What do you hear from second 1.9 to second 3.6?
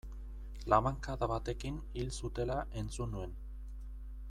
hil zutela entzun nuen.